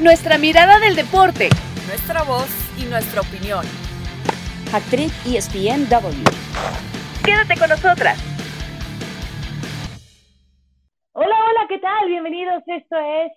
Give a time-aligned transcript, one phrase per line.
[0.00, 1.50] Nuestra mirada del deporte.
[1.86, 3.64] Nuestra voz y nuestra opinión.
[4.72, 6.24] Actriz ESPNW.
[7.24, 8.18] Quédate con nosotras.
[11.12, 12.08] Hola, hola, ¿qué tal?
[12.08, 12.64] Bienvenidos.
[12.66, 13.32] Esto es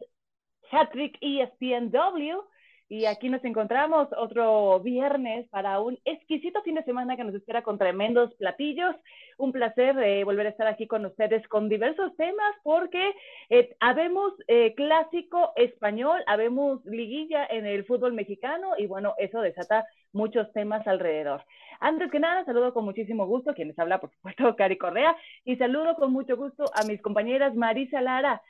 [0.72, 2.42] Hattrick ESPNW
[2.90, 7.62] y aquí nos encontramos otro viernes para un exquisito fin de semana que nos espera
[7.62, 8.96] con tremendos platillos.
[9.38, 13.14] Un placer eh, volver a estar aquí con ustedes con diversos temas porque
[13.50, 19.86] eh, habemos eh, clásico español, habemos liguilla en el fútbol mexicano y bueno, eso desata
[20.14, 21.44] muchos temas alrededor.
[21.82, 25.96] Antes que nada, saludo con muchísimo gusto, quienes habla, por supuesto, Cari Correa, y saludo
[25.96, 28.42] con mucho gusto a mis compañeras Marisa Lara,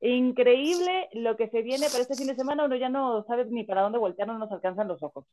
[0.00, 3.64] Increíble lo que se viene para este fin de semana, uno ya no sabe ni
[3.64, 5.24] para dónde voltear, no nos alcanzan los ojos.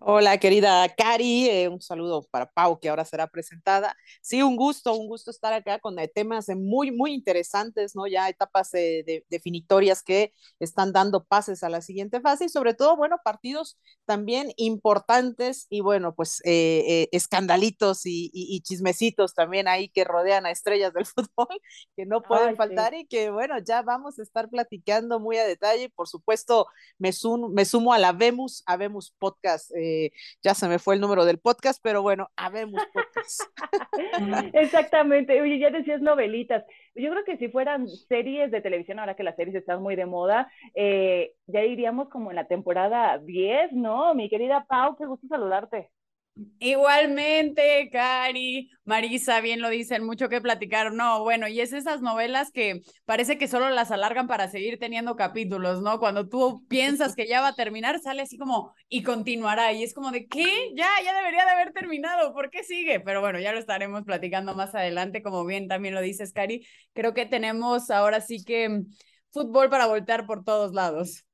[0.00, 3.94] Hola, querida Cari, eh, un saludo para Pau, que ahora será presentada.
[4.20, 8.06] Sí, un gusto, un gusto estar acá con eh, temas eh, muy, muy interesantes, ¿no?
[8.06, 8.70] Ya etapas
[9.28, 14.52] definitorias que están dando pases a la siguiente fase y sobre todo, bueno, partidos también
[14.56, 21.60] importantes y bueno, pues escandalitos y, chismecitos también ahí que rodean a estrellas del fútbol,
[21.96, 25.90] que no pueden faltar y que bueno, ya vamos a estar platicando muy a detalle.
[25.90, 26.66] Por supuesto,
[26.98, 29.70] me, sumo a la Vemos, a Vemos Podcast.
[29.76, 33.42] Eh, ya se me fue el número del podcast, pero bueno, a Vemos Podcast.
[34.54, 35.40] Exactamente.
[35.40, 36.64] Oye, ya decías novelitas.
[36.94, 40.06] Yo creo que si fueran series de televisión, ahora que las series están muy de
[40.06, 44.14] moda, eh, ya iríamos como en la temporada 10, ¿no?
[44.14, 45.90] Mi querida Pau, qué gusto saludarte.
[46.60, 50.92] Igualmente, Cari, Marisa, bien lo dicen, mucho que platicar.
[50.94, 55.14] No, bueno, y es esas novelas que parece que solo las alargan para seguir teniendo
[55.14, 55.98] capítulos, ¿no?
[55.98, 59.72] Cuando tú piensas que ya va a terminar, sale así como y continuará.
[59.72, 60.70] Y es como de, ¿qué?
[60.74, 63.00] Ya, ya debería de haber terminado, ¿por qué sigue?
[63.00, 66.66] Pero bueno, ya lo estaremos platicando más adelante, como bien también lo dices, Cari.
[66.94, 68.80] Creo que tenemos ahora sí que
[69.32, 71.26] fútbol para voltear por todos lados.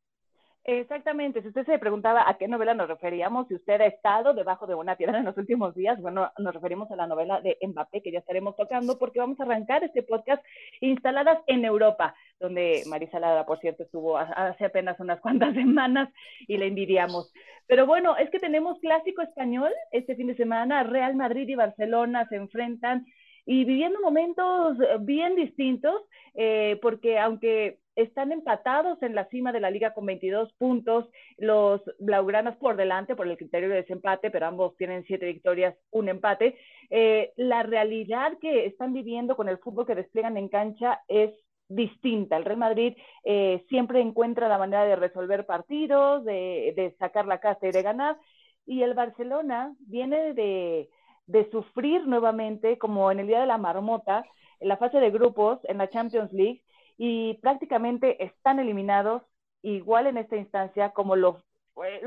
[0.65, 4.67] Exactamente, si usted se preguntaba a qué novela nos referíamos, si usted ha estado debajo
[4.67, 8.03] de una piedra en los últimos días, bueno, nos referimos a la novela de Mbappé
[8.03, 10.45] que ya estaremos tocando porque vamos a arrancar este podcast
[10.83, 16.11] instaladas en Europa, donde Marisa Lara, por cierto, estuvo hace apenas unas cuantas semanas
[16.47, 17.33] y le envidiamos.
[17.67, 22.29] Pero bueno, es que tenemos clásico español este fin de semana, Real Madrid y Barcelona
[22.29, 23.07] se enfrentan
[23.47, 26.03] y viviendo momentos bien distintos,
[26.35, 31.83] eh, porque aunque están empatados en la cima de la liga con 22 puntos, los
[31.99, 36.57] blaugranas por delante por el criterio de desempate, pero ambos tienen siete victorias, un empate.
[36.91, 41.33] Eh, la realidad que están viviendo con el fútbol que despliegan en cancha es
[41.69, 42.37] distinta.
[42.37, 47.41] El Real Madrid eh, siempre encuentra la manera de resolver partidos, de, de, sacar la
[47.41, 48.17] casa y de ganar.
[48.65, 50.89] Y el Barcelona viene de,
[51.27, 54.25] de sufrir nuevamente, como en el día de la marmota,
[54.61, 56.63] en la fase de grupos en la Champions League,
[56.99, 59.23] y prácticamente están eliminados
[59.63, 61.43] igual en esta instancia como lo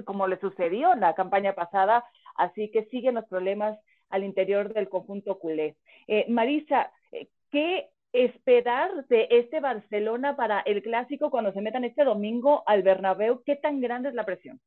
[0.06, 2.04] como le sucedió en la campaña pasada,
[2.36, 5.78] así que siguen los problemas al interior del conjunto culé.
[6.08, 12.04] Eh, Marisa, eh, ¿qué esperar de este Barcelona para el clásico cuando se metan este
[12.04, 13.44] domingo al Bernabéu?
[13.46, 14.60] ¿Qué tan grande es la presión?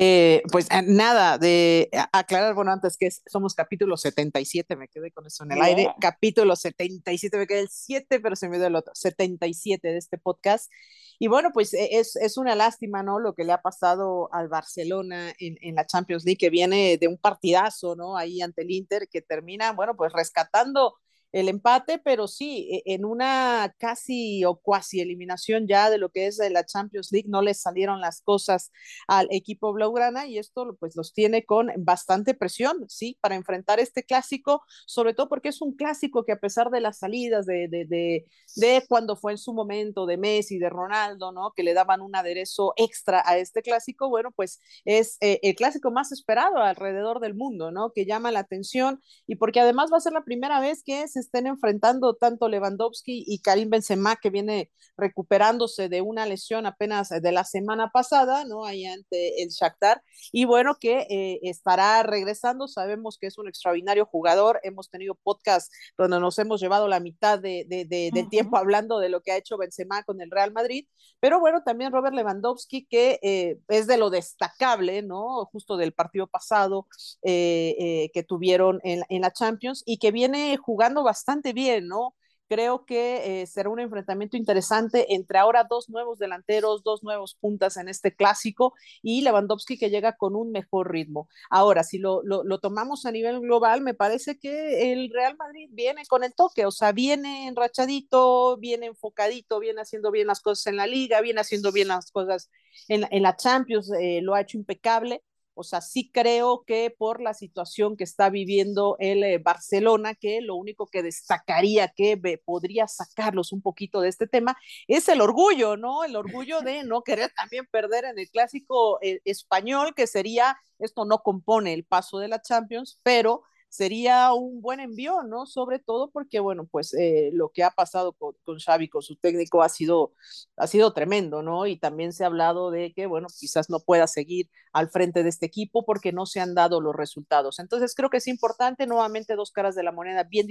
[0.00, 5.26] Eh, pues eh, nada, de aclarar, bueno, antes que somos capítulo 77, me quedé con
[5.26, 8.76] eso en el aire, capítulo 77, me quedé el 7, pero se me dio el
[8.76, 10.70] otro, 77 de este podcast.
[11.18, 13.18] Y bueno, pues e, es, es una lástima, ¿no?
[13.18, 17.08] Lo que le ha pasado al Barcelona en, en, la Champions League, que viene de
[17.08, 18.16] un partidazo, ¿no?
[18.16, 20.94] Ahí ante el Inter, que termina, bueno, pues rescatando
[21.32, 26.26] el empate, pero sí, e, en una casi o cuasi eliminación ya de lo que
[26.26, 28.72] es la Champions League, no les salieron las cosas
[29.06, 34.04] al equipo blaugrana y esto pues los tiene con bastante presión, sí, para enfrentar este
[34.04, 37.84] clásico, sobre todo porque es un clásico que a pesar de las salidas de, de,
[37.86, 41.52] de, de cuando fue en su momento de Messi, de Ronaldo, ¿no?
[41.54, 45.90] Que le daban un aderezo extra a este clásico, bueno, pues es eh, el clásico
[45.90, 47.92] más esperado alrededor del mundo, ¿no?
[47.92, 51.28] Que llama la atención y porque además va a ser la primera vez que es
[51.28, 57.32] estén enfrentando tanto Lewandowski y Karim Benzema, que viene recuperándose de una lesión apenas de
[57.32, 58.64] la semana pasada, ¿no?
[58.64, 64.06] Ahí ante el Shakhtar, y bueno, que eh, estará regresando, sabemos que es un extraordinario
[64.06, 69.08] jugador, hemos tenido podcast donde nos hemos llevado la mitad de, de, tiempo hablando de
[69.08, 70.86] lo que ha hecho Benzema con el Real Madrid,
[71.20, 75.44] pero bueno, también Robert Lewandowski, que eh, es de lo destacable, ¿no?
[75.46, 76.86] Justo del partido pasado
[77.22, 82.14] eh, que tuvieron en, en la Champions y que viene jugando bastante bien, ¿no?
[82.48, 87.76] Creo que eh, será un enfrentamiento interesante entre ahora dos nuevos delanteros, dos nuevos puntas
[87.76, 91.28] en este clásico y Lewandowski que llega con un mejor ritmo.
[91.50, 96.02] Ahora, si lo, lo, tomamos a nivel global, me parece que el Real Madrid viene
[96.08, 100.76] con el toque, o sea, viene enrachadito, viene enfocadito, viene haciendo bien las cosas en
[100.76, 102.50] la liga, viene haciendo bien las cosas
[102.88, 105.22] en, en la Champions, eh, lo ha hecho impecable
[105.58, 110.40] o sea, sí creo que por la situación que está viviendo el eh, Barcelona, que
[110.40, 114.56] lo único que destacaría que podría sacarlos un poquito de este tema
[114.86, 116.04] es el orgullo, ¿no?
[116.04, 121.04] El orgullo de no querer también perder en el clásico eh, español, que sería, esto
[121.04, 125.46] no compone el paso de la Champions, pero sería un buen envío, ¿no?
[125.46, 129.16] Sobre todo porque, bueno, pues eh, lo que ha pasado con, con, Xavi, con su
[129.16, 130.12] técnico, ha sido,
[130.56, 131.66] ha sido tremendo, ¿no?
[131.66, 135.28] Y también se ha hablado de que, bueno, quizás no pueda seguir al frente de
[135.28, 137.58] este equipo porque no se han dado los resultados.
[137.58, 140.48] Entonces, creo que es importante, nuevamente, dos caras de la moneda bien,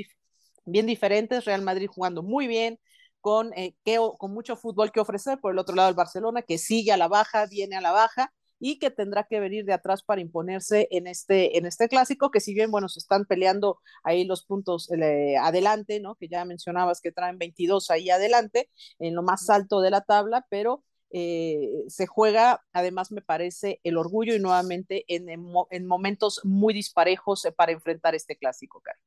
[0.66, 2.80] bien diferentes, Real Madrid jugando muy bien,
[3.22, 3.76] con, eh,
[4.18, 7.08] con mucho fútbol que ofrecer, por el otro lado el Barcelona, que sigue a la
[7.08, 11.08] baja, viene a la baja, y que tendrá que venir de atrás para imponerse en
[11.08, 15.36] este, en este clásico, que si bien, bueno, se están peleando ahí los puntos eh,
[15.38, 16.16] adelante, ¿no?
[16.16, 18.70] Que ya mencionabas que traen 22 ahí adelante,
[19.00, 23.98] en lo más alto de la tabla, pero eh, se juega, además me parece, el
[23.98, 29.00] orgullo y nuevamente en, en, en momentos muy disparejos eh, para enfrentar este clásico, Cari.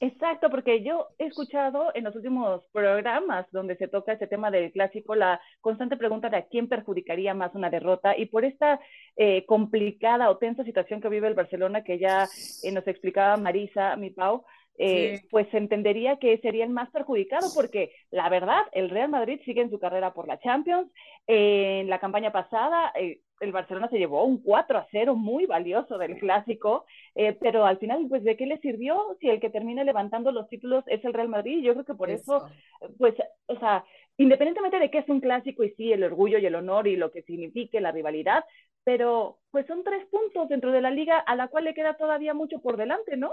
[0.00, 4.72] Exacto, porque yo he escuchado en los últimos programas donde se toca ese tema del
[4.72, 8.80] clásico la constante pregunta de a quién perjudicaría más una derrota y por esta
[9.16, 12.28] eh, complicada o tensa situación que vive el Barcelona que ya
[12.62, 14.44] eh, nos explicaba Marisa, mi Pau,
[14.78, 15.28] eh, sí.
[15.30, 19.60] pues se entendería que sería el más perjudicado porque la verdad, el Real Madrid sigue
[19.60, 20.90] en su carrera por la Champions.
[21.26, 25.46] Eh, en la campaña pasada, eh, el Barcelona se llevó un 4 a 0 muy
[25.46, 29.50] valioso del clásico, eh, pero al final, pues, ¿de qué le sirvió si el que
[29.50, 31.62] termina levantando los títulos es el Real Madrid?
[31.62, 32.46] Yo creo que por eso,
[32.80, 33.14] eso pues,
[33.46, 33.84] o sea,
[34.16, 37.10] independientemente de que es un clásico y sí, el orgullo y el honor y lo
[37.10, 38.44] que signifique la rivalidad,
[38.84, 42.34] pero pues son tres puntos dentro de la liga a la cual le queda todavía
[42.34, 43.32] mucho por delante, ¿no?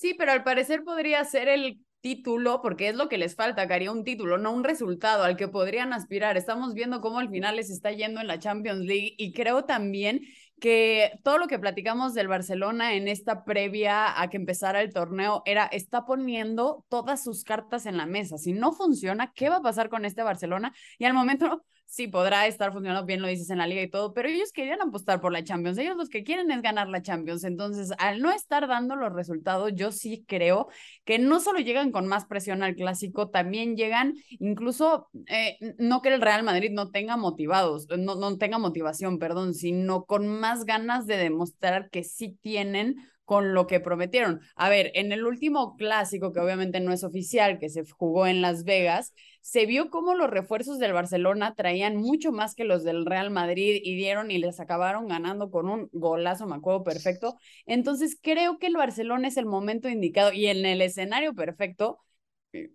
[0.00, 3.88] Sí, pero al parecer podría ser el título, porque es lo que les falta, Cari,
[3.88, 6.38] un título, no un resultado al que podrían aspirar.
[6.38, 10.22] Estamos viendo cómo al final les está yendo en la Champions League y creo también
[10.58, 15.42] que todo lo que platicamos del Barcelona en esta previa a que empezara el torneo
[15.44, 18.38] era, está poniendo todas sus cartas en la mesa.
[18.38, 20.72] Si no funciona, ¿qué va a pasar con este Barcelona?
[20.98, 24.14] Y al momento sí podrá estar funcionando bien, lo dices en la liga y todo,
[24.14, 25.76] pero ellos querían apostar por la Champions.
[25.76, 27.42] Ellos los que quieren es ganar la Champions.
[27.42, 30.68] Entonces, al no estar dando los resultados, yo sí creo
[31.04, 36.14] que no solo llegan con más presión al clásico, también llegan incluso, eh, no que
[36.14, 41.06] el Real Madrid no tenga motivados, no, no tenga motivación, perdón, sino con más ganas
[41.06, 42.96] de demostrar que sí tienen
[43.30, 44.40] con lo que prometieron.
[44.56, 48.42] A ver, en el último clásico, que obviamente no es oficial, que se jugó en
[48.42, 53.06] Las Vegas, se vio cómo los refuerzos del Barcelona traían mucho más que los del
[53.06, 57.36] Real Madrid y dieron y les acabaron ganando con un golazo, me acuerdo perfecto.
[57.66, 62.00] Entonces creo que el Barcelona es el momento indicado y en el escenario perfecto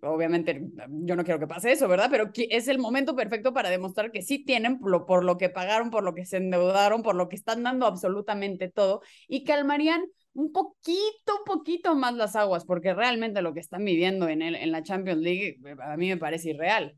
[0.01, 2.07] obviamente yo no quiero que pase eso, ¿verdad?
[2.09, 5.89] Pero es el momento perfecto para demostrar que sí tienen lo, por lo, que pagaron,
[5.91, 10.05] por lo que se endeudaron, por lo que están dando absolutamente todo y calmarían
[10.35, 14.55] un poquito, un poquito más las aguas, porque realmente lo que están viviendo en, el,
[14.55, 16.95] en la Champions League eh, a mí me parece irreal.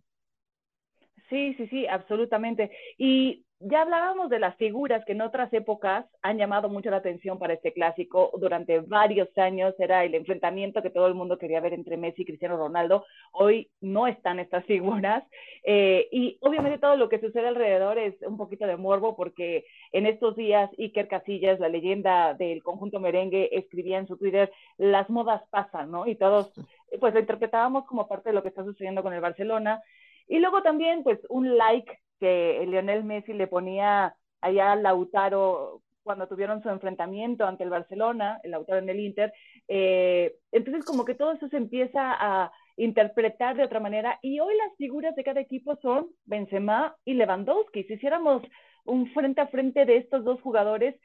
[1.29, 2.71] Sí, sí, sí, absolutamente.
[2.97, 7.39] Y ya hablábamos de las figuras que en otras épocas han llamado mucho la atención
[7.39, 8.31] para este clásico.
[8.39, 12.25] Durante varios años era el enfrentamiento que todo el mundo quería ver entre Messi y
[12.25, 13.05] Cristiano Ronaldo.
[13.31, 15.23] Hoy no están estas figuras.
[15.63, 20.05] Eh, y obviamente todo lo que sucede alrededor es un poquito de morbo porque en
[20.05, 25.41] estos días Iker Casillas, la leyenda del conjunto merengue, escribía en su Twitter, las modas
[25.49, 26.05] pasan, ¿no?
[26.07, 26.53] Y todos
[26.99, 29.81] pues lo interpretábamos como parte de lo que está sucediendo con el Barcelona.
[30.27, 36.27] Y luego también, pues, un like que Lionel Messi le ponía allá a Lautaro cuando
[36.27, 39.33] tuvieron su enfrentamiento ante el Barcelona, el Lautaro en el Inter.
[39.67, 44.17] Eh, entonces, como que todo eso se empieza a interpretar de otra manera.
[44.21, 47.83] Y hoy las figuras de cada equipo son Benzema y Lewandowski.
[47.83, 48.41] Si hiciéramos
[48.85, 50.95] un frente a frente de estos dos jugadores,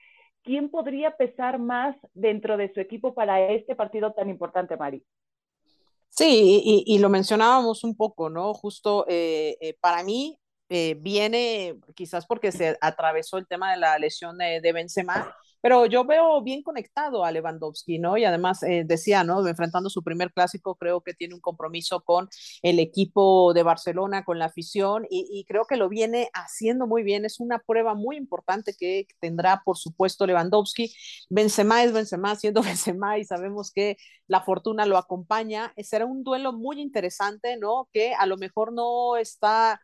[0.45, 5.03] ¿quién podría pesar más dentro de su equipo para este partido tan importante, Mari?
[6.11, 8.53] Sí, y, lo mencionábamos un poco, ¿no?
[8.53, 10.39] Justo eh, eh, para mí
[10.75, 15.87] eh, viene quizás porque se atravesó el tema de la lesión de, de Benzema, pero
[15.87, 18.17] yo veo bien conectado a Lewandowski, ¿no?
[18.17, 19.47] Y además eh, decía, ¿no?
[19.47, 22.29] Enfrentando su primer clásico, creo que tiene un compromiso con
[22.63, 27.03] el equipo de Barcelona, con la afición, y, y creo que lo viene haciendo muy
[27.05, 27.25] bien.
[27.25, 30.93] Es una prueba muy importante que tendrá, por supuesto, Lewandowski.
[31.31, 32.63] Benzema es Benzema, siendo
[32.97, 35.73] Benzema, y sabemos que la fortuna lo acompaña.
[35.77, 37.89] Será un duelo muy interesante, ¿no?
[37.93, 39.81] Que a lo mejor no está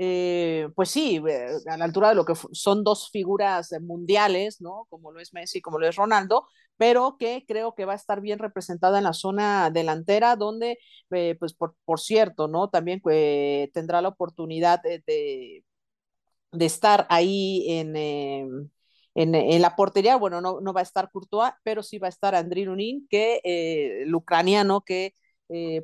[0.00, 4.86] eh, pues sí, eh, a la altura de lo que son dos figuras mundiales, ¿no?
[4.90, 8.20] Como lo es Messi, como lo es Ronaldo, pero que creo que va a estar
[8.20, 10.78] bien representada en la zona delantera, donde,
[11.10, 12.70] eh, pues por, cierto, ¿no?
[12.70, 13.02] También
[13.72, 15.02] tendrá la oportunidad de,
[16.52, 18.70] de, estar ahí en, en,
[19.14, 20.16] en, la portería.
[20.16, 23.40] Bueno, no, no va a estar Courtois, pero sí va a estar Andriy Lunin, que
[23.44, 25.14] el ucraniano que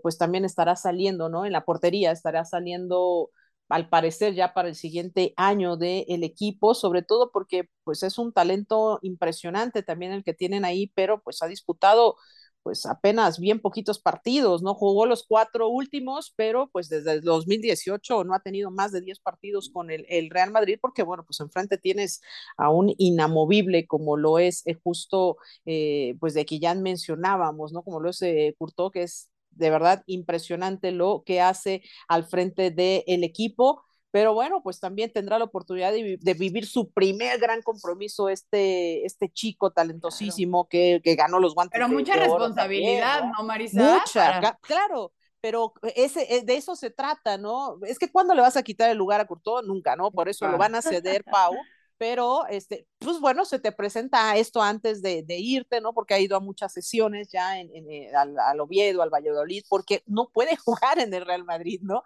[0.02, 1.44] pues también estará saliendo, ¿no?
[1.47, 3.30] En la portería estará saliendo
[3.68, 8.18] al parecer ya para el siguiente año del el equipo, sobre todo porque pues es
[8.18, 12.16] un talento impresionante también el que tienen ahí, pero pues ha disputado
[12.64, 14.75] pues apenas bien poquitos partidos, ¿no?
[14.75, 19.21] Jugó los cuatro últimos, pero pues desde el 2018 no ha tenido más de 10
[19.21, 22.23] partidos con el, el Real Madrid, porque bueno, pues enfrente tienes
[22.56, 27.83] a un inamovible como lo es eh, justo, eh, pues de que ya mencionábamos, ¿no?
[27.83, 28.56] Como lo es eh,
[28.92, 33.82] que es de verdad impresionante lo que hace al frente del equipo.
[34.11, 39.04] Pero bueno, pues también tendrá la oportunidad de, de, vivir su primer gran compromiso este,
[39.04, 41.73] este chico talentosísimo que, que, ganó los guantes.
[41.76, 43.82] Pero mucha responsabilidad, también, ¿no, Marisa?
[43.82, 44.58] Mucha, Para...
[44.58, 45.12] claro
[45.44, 47.76] pero ese, eh, de eso se trata, ¿no?
[47.82, 50.11] Es que cuando le vas a quitar el lugar a Courtois, nunca, ¿no?
[50.11, 51.52] Por eso lo van a ceder, Pau,
[51.98, 55.92] pero este, pues bueno, se te presenta esto antes de, irte, ¿no?
[55.92, 59.64] Porque ha ido a muchas sesiones ya en, en, en al, al, Oviedo, al Valladolid,
[59.68, 62.02] porque no puede jugar en el Real Madrid, ¿no?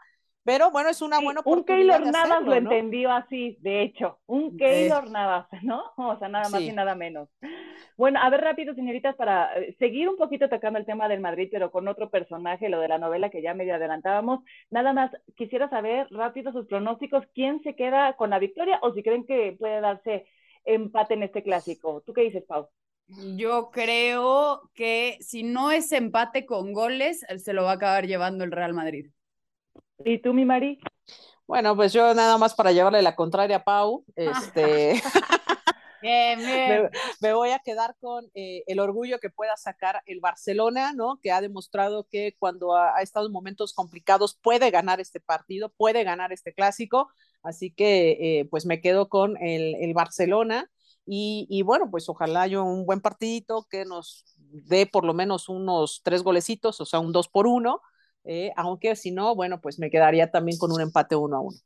[0.48, 1.98] Pero bueno, es una buena oportunidad.
[1.98, 2.54] Un Keylor Navas lo ¿no?
[2.54, 5.10] entendió así, de hecho, un Keylor de...
[5.10, 5.92] Navas, ¿no?
[5.98, 6.68] O sea, nada más sí.
[6.68, 7.28] y nada menos.
[7.98, 11.50] Bueno, a ver rápido, señoritas, para eh, seguir un poquito tocando el tema del Madrid,
[11.52, 14.40] pero con otro personaje, lo de la novela que ya medio adelantábamos.
[14.70, 19.02] Nada más, quisiera saber rápido sus pronósticos, quién se queda con la victoria o si
[19.02, 20.24] creen que puede darse
[20.64, 22.02] empate en este clásico.
[22.06, 22.70] ¿Tú qué dices, Pau?
[23.36, 28.44] Yo creo que si no es empate con goles, se lo va a acabar llevando
[28.44, 29.10] el Real Madrid.
[30.04, 30.78] ¿Y tú, mi Mari?
[31.46, 35.00] Bueno, pues yo nada más para llevarle la contraria a Pau, este...
[36.02, 36.82] bien, bien.
[36.82, 36.90] Me,
[37.20, 41.18] me, voy a quedar con eh, el orgullo que pueda sacar el Barcelona, ¿no?
[41.20, 45.70] Que ha demostrado que cuando ha, ha, estado en momentos complicados puede ganar este partido,
[45.70, 47.08] puede ganar este clásico.
[47.42, 50.70] Así que, eh, pues me quedo con el, el Barcelona.
[51.06, 55.48] Y, y, bueno, pues ojalá yo un buen partidito que nos dé por lo menos
[55.48, 57.80] unos tres golecitos, o sea, un dos por uno
[58.28, 61.58] eh, aunque si no, bueno, pues me quedaría también con un empate uno a uno.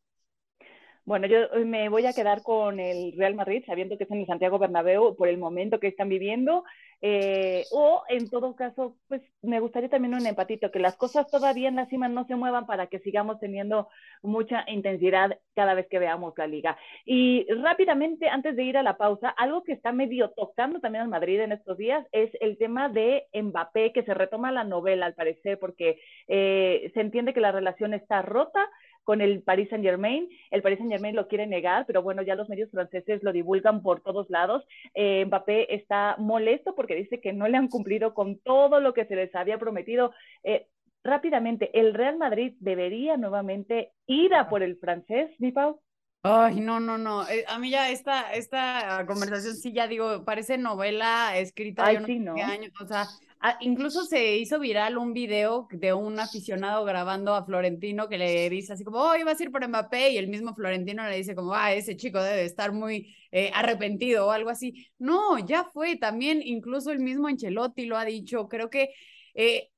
[1.04, 4.26] Bueno, yo me voy a quedar con el Real Madrid, sabiendo que es en el
[4.26, 6.62] Santiago Bernabéu por el momento que están viviendo.
[7.00, 11.68] Eh, o en todo caso, pues me gustaría también un empatito, que las cosas todavía
[11.68, 13.88] en la cima no se muevan para que sigamos teniendo
[14.22, 16.78] mucha intensidad cada vez que veamos la liga.
[17.04, 21.10] Y rápidamente, antes de ir a la pausa, algo que está medio tocando también al
[21.10, 25.14] Madrid en estos días es el tema de Mbappé, que se retoma la novela al
[25.14, 28.70] parecer, porque eh, se entiende que la relación está rota
[29.04, 30.28] con el Paris Saint Germain.
[30.50, 33.82] El Paris Saint Germain lo quiere negar, pero bueno, ya los medios franceses lo divulgan
[33.82, 34.64] por todos lados.
[34.94, 39.06] Eh, Mbappé está molesto porque dice que no le han cumplido con todo lo que
[39.06, 40.12] se les había prometido.
[40.44, 40.66] Eh,
[41.04, 45.80] rápidamente, ¿el Real Madrid debería nuevamente ir a por el francés, mi Pau?
[46.24, 47.28] Ay, no, no, no.
[47.28, 52.04] Eh, a mí ya esta, esta conversación sí ya digo, parece novela escrita Ay, de
[52.06, 52.34] sí, ¿no?
[52.34, 52.70] años.
[52.80, 53.06] O sea,
[53.44, 58.48] Ah, incluso se hizo viral un video de un aficionado grabando a Florentino que le
[58.48, 61.34] dice así como, oh, ibas a ir por Mbappé y el mismo Florentino le dice
[61.34, 64.86] como, ah, ese chico debe estar muy eh, arrepentido o algo así.
[64.98, 68.90] No, ya fue, también incluso el mismo Ancelotti lo ha dicho, creo que
[69.34, 69.70] eh,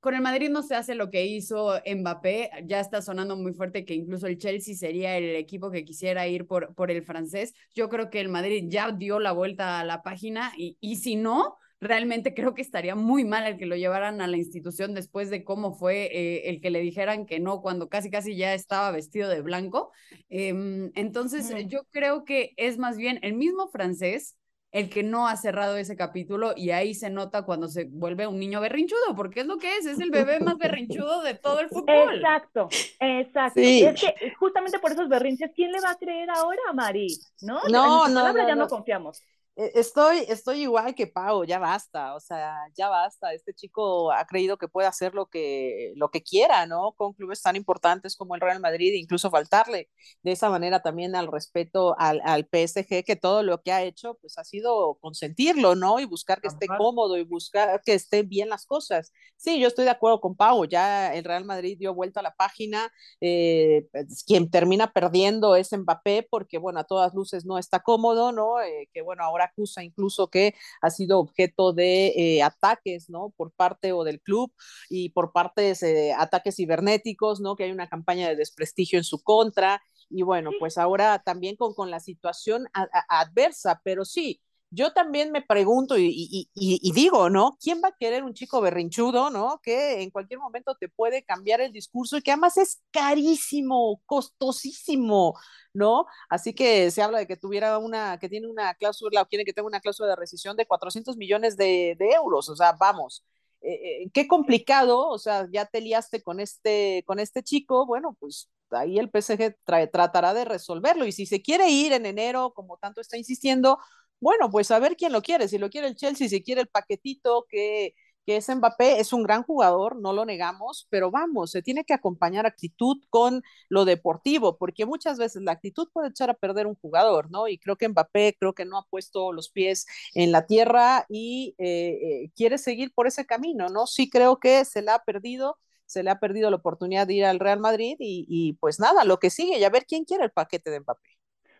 [0.00, 3.84] con el Madrid no se hace lo que hizo Mbappé, ya está sonando muy fuerte
[3.84, 7.54] que incluso el Chelsea sería el equipo que quisiera ir por, por el francés.
[7.76, 11.14] Yo creo que el Madrid ya dio la vuelta a la página y, y si
[11.14, 15.30] no, realmente creo que estaría muy mal el que lo llevaran a la institución después
[15.30, 18.90] de cómo fue eh, el que le dijeran que no cuando casi casi ya estaba
[18.90, 19.92] vestido de blanco.
[20.30, 21.68] Eh, entonces, mm.
[21.68, 24.36] yo creo que es más bien el mismo francés
[24.74, 28.40] el que no ha cerrado ese capítulo y ahí se nota cuando se vuelve un
[28.40, 31.68] niño berrinchudo, porque es lo que es, es el bebé más berrinchudo de todo el
[31.68, 32.16] fútbol.
[32.16, 33.60] Exacto, exacto.
[33.60, 33.84] Sí.
[33.84, 37.06] Es que justamente por esos berrinches, ¿quién le va a creer ahora a Mari?
[37.42, 37.60] ¿No?
[37.68, 39.22] No, en no, palabra no, ya no no confiamos.
[39.56, 43.32] E, estoy, estoy igual que Pau, ya basta, o sea, ya basta.
[43.32, 46.92] Este chico ha creído que puede hacer lo que, lo que quiera, ¿no?
[46.92, 49.88] Con clubes tan importantes como el Real Madrid, incluso faltarle
[50.22, 54.14] de esa manera también al respeto al, al PSG, que todo lo que ha hecho,
[54.20, 56.00] pues ha sido consentirlo, ¿no?
[56.00, 59.12] Y buscar que esté cómodo y buscar que estén bien las cosas.
[59.36, 62.34] Sí, yo estoy de acuerdo con Pau, ya el Real Madrid dio vuelta a la
[62.34, 67.80] página, eh, pues, quien termina perdiendo es Mbappé, porque bueno, a todas luces no está
[67.80, 68.60] cómodo, ¿no?
[68.60, 73.32] Eh, que bueno, ahora acusa incluso que ha sido objeto de eh, ataques, ¿no?
[73.36, 74.52] Por parte o del club
[74.88, 77.56] y por parte de ataques cibernéticos, ¿no?
[77.56, 79.82] Que hay una campaña de desprestigio en su contra.
[80.10, 82.66] Y bueno, pues ahora también con, con la situación
[83.08, 84.40] adversa, pero sí,
[84.74, 86.48] yo también me pregunto y,
[86.94, 87.56] digo, ¿no?
[87.60, 89.60] ¿Quién va a querer un chico berrinchudo, ¿no?
[89.62, 95.38] Que en cualquier momento te puede cambiar el discurso y que además es carísimo, costosísimo,
[95.72, 96.06] ¿no?
[96.28, 99.52] Así que se habla de que tuviera una, que tiene una cláusula o quiere que
[99.52, 103.24] tenga una cláusula de rescisión de 400 millones de, euros, o sea, vamos.
[103.60, 108.14] Eh, eh, qué complicado, o sea, ya te liaste con este, con este chico, bueno,
[108.20, 112.76] pues ahí el PSG tratará de resolverlo y si se quiere ir en enero, como
[112.76, 113.78] tanto está insistiendo,
[114.24, 116.68] bueno, pues a ver quién lo quiere, si lo quiere el Chelsea, si quiere el
[116.68, 117.94] paquetito que,
[118.26, 122.46] es Mbappé, es un gran jugador, no lo negamos, pero vamos, se tiene que acompañar
[122.46, 127.30] actitud con lo deportivo, porque muchas veces la actitud puede echar a perder un jugador,
[127.30, 127.48] ¿no?
[127.48, 131.54] Y creo que Mbappé creo que no ha puesto los pies en la tierra y
[131.58, 133.86] eh, eh, quiere seguir por ese camino, ¿no?
[133.86, 137.24] Sí creo que se la ha perdido, se le ha perdido la oportunidad de ir
[137.26, 140.24] al Real Madrid y, y pues nada, lo que sigue, y a ver quién quiere
[140.24, 141.13] el paquete de Mbappé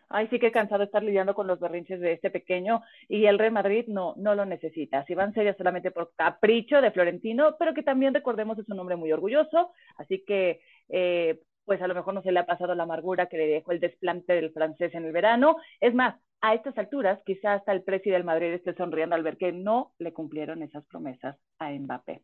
[0.09, 3.39] ay, sí que cansado de estar lidiando con los berrinches de este pequeño y el
[3.39, 5.05] Real Madrid no, no lo necesita.
[5.05, 8.95] Si van seria solamente por capricho de Florentino, pero que también recordemos es un hombre
[8.95, 12.83] muy orgulloso, así que eh, pues a lo mejor no se le ha pasado la
[12.83, 15.57] amargura que le dejó el desplante del francés en el verano.
[15.81, 19.37] Es más, a estas alturas, quizá hasta el presidente del Madrid esté sonriendo al ver
[19.37, 22.21] que no le cumplieron esas promesas a Mbappé.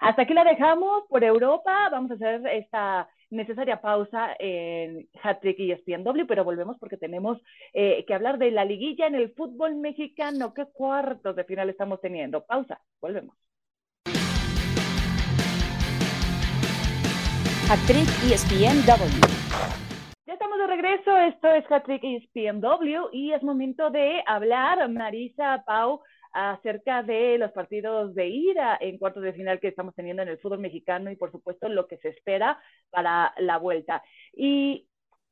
[0.00, 1.88] Hasta aquí la dejamos por Europa.
[1.90, 7.40] Vamos a hacer esta necesaria pausa en Hattrick y ESPNW, pero volvemos porque tenemos
[7.72, 10.54] eh, que hablar de la liguilla en el fútbol mexicano.
[10.54, 12.44] ¿Qué cuartos de final estamos teniendo?
[12.44, 13.36] Pausa, volvemos.
[17.68, 19.44] Hattrick ESPNW.
[19.56, 19.83] Ya
[20.34, 26.00] estamos de regreso, esto es Hattrick ESPNW y es momento de hablar, Marisa, Pau,
[26.32, 30.38] acerca de los partidos de ida en cuartos de final que estamos teniendo en el
[30.38, 32.60] fútbol mexicano y por supuesto lo que se espera
[32.90, 34.02] para la vuelta.
[34.32, 34.88] Y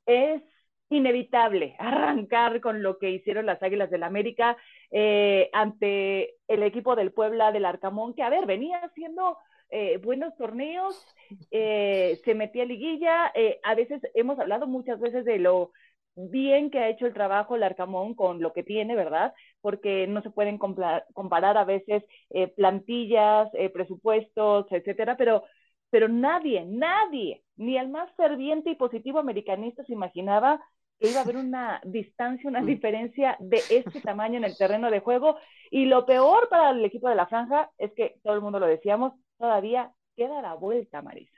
[0.06, 0.40] es
[0.88, 4.56] inevitable arrancar con lo que hicieron las Águilas del América
[4.92, 9.36] eh, ante el equipo del Puebla del Arcamón, que a ver, venía haciendo
[9.72, 11.04] eh, buenos torneos,
[11.50, 13.32] eh, se metía liguilla,
[13.64, 15.72] a veces hemos hablado muchas veces de lo
[16.14, 19.32] bien que ha hecho el trabajo el Arcamón con lo que tiene, ¿verdad?
[19.60, 25.44] Porque no se pueden comparar a veces eh, plantillas, eh, presupuestos, etcétera, pero,
[25.90, 30.60] pero nadie, nadie, ni el más ferviente y positivo americanista se imaginaba
[30.98, 35.00] que iba a haber una distancia, una diferencia de este tamaño en el terreno de
[35.00, 35.36] juego.
[35.70, 38.66] Y lo peor para el equipo de la franja es que todo el mundo lo
[38.66, 41.36] decíamos, todavía queda la vuelta, Marisa.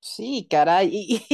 [0.00, 1.26] Sí, caray, y,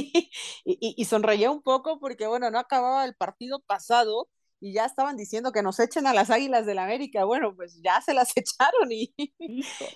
[0.64, 4.28] y, y, sonreía un poco porque, bueno, no acababa el partido pasado
[4.60, 7.24] y ya estaban diciendo que nos echen a las Águilas del la América.
[7.24, 9.12] Bueno, pues ya se las echaron y,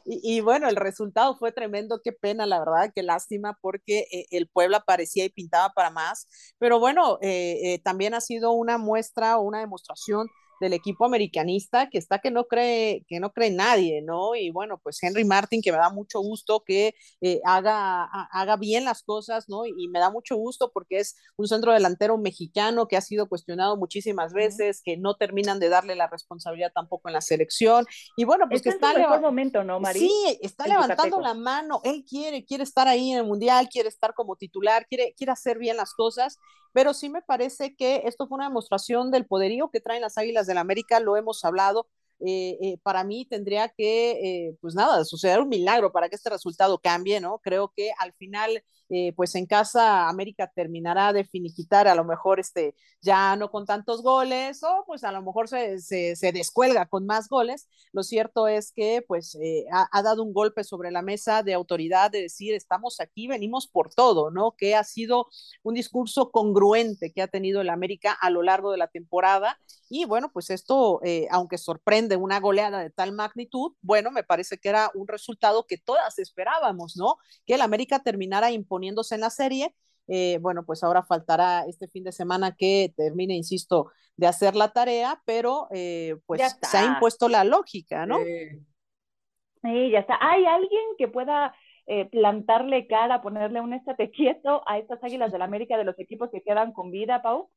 [0.05, 2.01] y, bueno, el resultado fue tremendo.
[2.05, 6.29] Qué pena, la verdad, qué lástima porque eh, el Puebla parecía y pintaba para más.
[6.59, 10.29] Pero bueno, eh, eh, también ha sido una muestra o una demostración
[10.61, 14.35] del equipo americanista que está que no cree que no cree nadie, ¿no?
[14.35, 18.85] Y bueno, pues Henry Martin que me da mucho gusto que eh, haga, haga bien
[18.85, 19.67] las cosas, ¿no?
[19.67, 23.79] Y, me da mucho gusto porque es un centro delantero mexicano que ha sido cuestionado
[23.79, 28.47] muchísimas veces, que no terminan de darle la responsabilidad tampoco en la selección y bueno,
[28.49, 30.03] pues que está en momento, ¿no, María?
[30.03, 34.15] Sí, está levantando la mano, él quiere, quiere estar ahí en el mundial, quiere estar
[34.15, 36.39] como titular, quiere, quiere hacer bien las cosas,
[36.73, 40.47] pero sí me parece que esto fue una demostración del poderío que traen las Águilas
[40.49, 41.89] del América, lo hemos hablado,
[42.21, 44.11] eh, eh, para mí tendría que,
[44.49, 47.39] eh, pues nada, suceder un milagro para que este resultado cambie, ¿no?
[47.39, 52.41] Creo que al final eh, pues en casa América terminará de finiquitar a lo mejor
[52.41, 57.05] este, ya no con tantos goles o pues a lo mejor se, se, descuelga con
[57.05, 57.69] más goles.
[57.93, 62.11] Lo cierto es que pues eh, ha, dado un golpe sobre la mesa de autoridad
[62.11, 64.55] de decir estamos aquí, venimos por todo, ¿no?
[64.57, 65.29] Que ha sido
[65.63, 69.59] un discurso congruente que ha tenido el América a lo largo de la temporada
[69.91, 74.59] y bueno, pues esto, eh, aunque sorprende una goleada de tal magnitud, bueno, me parece
[74.59, 77.17] que era un resultado que todas esperábamos, ¿no?
[77.47, 79.75] Que el América terminara imponiendo poniéndose en la serie.
[80.07, 84.73] Eh, bueno, pues ahora faltará este fin de semana que termine, insisto, de hacer la
[84.73, 88.19] tarea, pero eh, pues se ha impuesto la lógica, ¿no?
[88.19, 90.17] Sí, ya está.
[90.21, 91.53] ¿Hay alguien que pueda
[91.87, 96.31] eh, plantarle cara, ponerle un estate quieto a estas águilas del América de los equipos
[96.31, 97.51] que quedan con vida, Pau?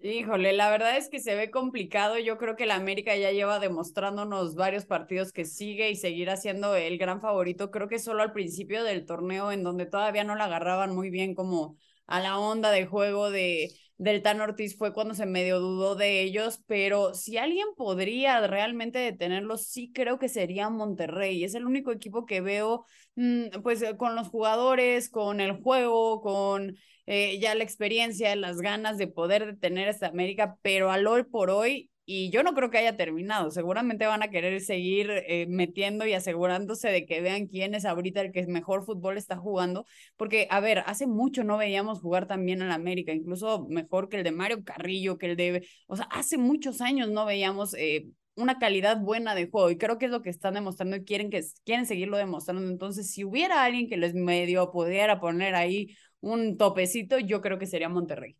[0.00, 2.18] Híjole, la verdad es que se ve complicado.
[2.18, 6.76] Yo creo que la América ya lleva demostrándonos varios partidos que sigue y seguirá siendo
[6.76, 7.70] el gran favorito.
[7.72, 11.34] Creo que solo al principio del torneo, en donde todavía no la agarraban muy bien
[11.34, 15.96] como a la onda de juego de del Tan Ortiz fue cuando se medio dudó
[15.96, 21.44] de ellos, pero si alguien podría realmente detenerlos, sí creo que sería Monterrey.
[21.44, 22.84] Es el único equipo que veo,
[23.16, 28.98] mm, pues, con los jugadores, con el juego, con eh, ya la experiencia, las ganas
[28.98, 32.70] de poder detener a esta América, pero al hoy por hoy y yo no creo
[32.70, 33.50] que haya terminado.
[33.50, 38.22] Seguramente van a querer seguir eh, metiendo y asegurándose de que vean quién es ahorita
[38.22, 39.84] el que mejor fútbol está jugando,
[40.16, 44.16] porque, a ver, hace mucho no veíamos jugar tan bien en América, incluso mejor que
[44.16, 48.06] el de Mario Carrillo, que el de, o sea, hace muchos años no veíamos eh,
[48.36, 51.28] una calidad buena de juego y creo que es lo que están demostrando y quieren,
[51.28, 52.66] que, quieren seguirlo demostrando.
[52.70, 57.66] Entonces, si hubiera alguien que les medio pudiera poner ahí un topecito, yo creo que
[57.66, 58.34] sería Monterrey.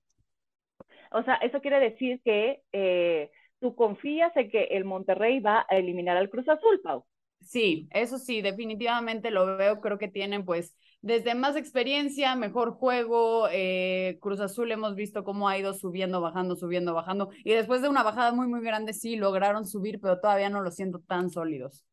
[1.10, 2.62] O sea, eso quiere decir que...
[2.72, 7.04] Eh tú confías en que el Monterrey va a eliminar al Cruz Azul, Pau.
[7.40, 9.80] Sí, eso sí, definitivamente lo veo.
[9.80, 13.48] Creo que tienen pues desde más experiencia, mejor juego.
[13.50, 17.30] Eh, Cruz Azul hemos visto cómo ha ido subiendo, bajando, subiendo, bajando.
[17.44, 20.70] Y después de una bajada muy, muy grande, sí, lograron subir, pero todavía no lo
[20.70, 21.84] siento tan sólidos.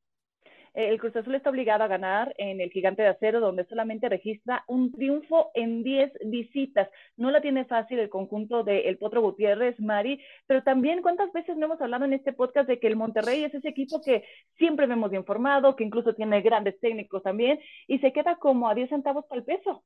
[0.75, 4.65] El Cruz Azul está obligado a ganar en el Gigante de Acero, donde solamente registra
[4.67, 6.89] un triunfo en 10 visitas.
[7.15, 11.55] No la tiene fácil el conjunto de El Potro Gutiérrez, Mari, pero también cuántas veces
[11.55, 14.25] no hemos hablado en este podcast de que el Monterrey es ese equipo que
[14.57, 18.89] siempre vemos informado, que incluso tiene grandes técnicos también, y se queda como a 10
[18.89, 19.83] centavos para el peso.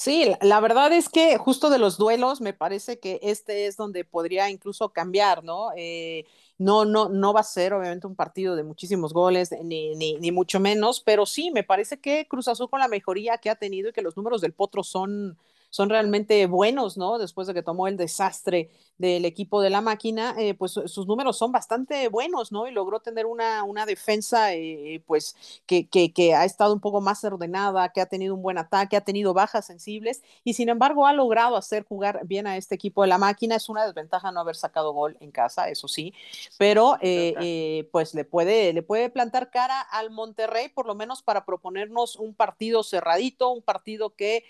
[0.00, 4.06] Sí, la verdad es que justo de los duelos me parece que este es donde
[4.06, 5.72] podría incluso cambiar, ¿no?
[5.76, 6.24] Eh,
[6.60, 10.30] no, no, no va a ser obviamente un partido de muchísimos goles, ni, ni, ni,
[10.30, 13.88] mucho menos, pero sí, me parece que Cruz Azul con la mejoría que ha tenido
[13.88, 15.38] y que los números del Potro son,
[15.70, 17.18] son realmente buenos, ¿no?
[17.18, 21.38] Después de que tomó el desastre del equipo de la máquina, eh, pues sus números
[21.38, 22.68] son bastante buenos, ¿no?
[22.68, 27.00] Y logró tener una, una defensa, eh, pues, que, que, que, ha estado un poco
[27.00, 31.06] más ordenada, que ha tenido un buen ataque, ha tenido bajas sensibles y sin embargo
[31.06, 33.56] ha logrado hacer jugar bien a este equipo de la máquina.
[33.56, 36.12] Es una desventaja no haber sacado gol en casa, eso sí,
[36.58, 41.46] pero eh, pues le puede, le puede plantar cara al Monterrey, por lo menos para
[41.46, 44.44] proponernos un partido cerradito, un partido que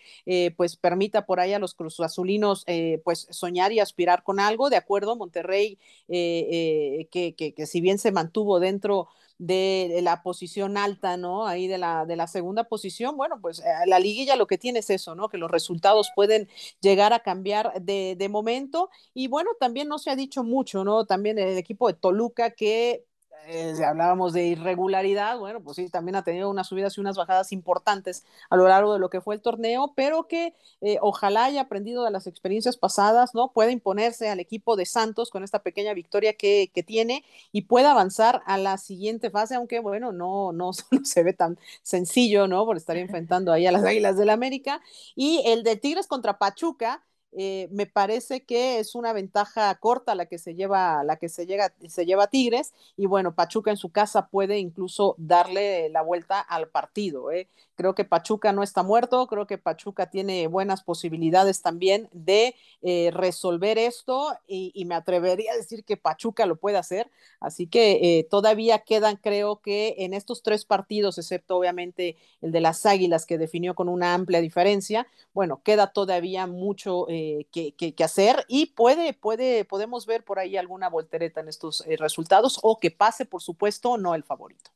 [0.56, 4.76] pues permite por ahí a los cruzazulinos eh, pues soñar y aspirar con algo, de
[4.76, 10.76] acuerdo, Monterrey, eh, eh, que, que, que, si bien se mantuvo dentro de la posición
[10.76, 11.46] alta, ¿no?
[11.46, 14.90] Ahí de la, de la segunda posición, bueno, pues la liguilla lo que tiene es
[14.90, 15.30] eso, ¿no?
[15.30, 16.48] Que los resultados pueden
[16.80, 18.90] llegar a cambiar de, de momento.
[19.14, 21.06] Y bueno, también no se ha dicho mucho, ¿no?
[21.06, 23.06] También el equipo de Toluca que
[23.46, 27.52] eh, hablábamos de irregularidad, bueno, pues sí, también ha tenido unas subidas y unas bajadas
[27.52, 31.62] importantes a lo largo de lo que fue el torneo, pero que eh, ojalá haya
[31.62, 33.52] aprendido de las experiencias pasadas, ¿no?
[33.52, 37.92] Pueda imponerse al equipo de Santos con esta pequeña victoria que, que tiene y pueda
[37.92, 40.72] avanzar a la siguiente fase, aunque bueno, no, no,
[41.04, 42.64] se ve tan sencillo, ¿no?
[42.64, 44.80] Por estar enfrentando ahí a las Águilas del América.
[45.14, 50.26] Y el de Tigres contra Pachuca, eh, me parece que es una ventaja corta la
[50.26, 53.90] que se lleva, la que se llega, se lleva Tigres, y bueno, Pachuca en su
[53.90, 57.30] casa puede incluso darle la vuelta al partido.
[57.30, 57.48] ¿eh?
[57.80, 63.10] Creo que Pachuca no está muerto, creo que Pachuca tiene buenas posibilidades también de eh,
[63.10, 67.10] resolver esto, y, me atrevería a decir que Pachuca lo puede hacer.
[67.40, 72.60] Así que eh, todavía quedan, creo que en estos tres partidos, excepto obviamente el de
[72.60, 78.04] las Águilas, que definió con una amplia diferencia, bueno, queda todavía mucho eh, que, que,
[78.04, 82.90] hacer y puede, puede, podemos ver por ahí alguna voltereta en estos resultados o que
[82.90, 84.70] pase, por supuesto, no el favorito.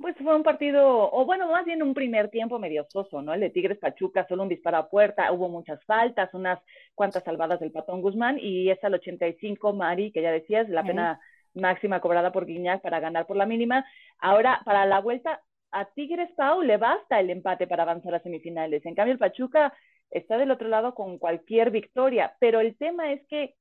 [0.00, 3.34] Pues fue un partido, o bueno, más bien un primer tiempo medio soso, ¿no?
[3.34, 6.58] El de Tigres Pachuca, solo un disparo a puerta, hubo muchas faltas, unas
[6.94, 11.20] cuantas salvadas del Patón Guzmán, y es al 85, Mari, que ya decías, la pena
[11.52, 13.84] máxima cobrada por Guiñac para ganar por la mínima.
[14.18, 18.86] Ahora, para la vuelta, a Tigres Pau le basta el empate para avanzar a semifinales.
[18.86, 19.74] En cambio, el Pachuca
[20.10, 23.54] está del otro lado con cualquier victoria, pero el tema es que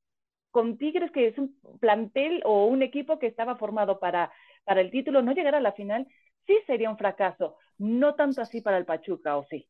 [0.51, 4.31] con Tigres, que es un plantel o un equipo que estaba formado para,
[4.63, 6.07] para el título, no llegar a la final,
[6.45, 9.67] sí sería un fracaso, no tanto así para el Pachuca, ¿o sí?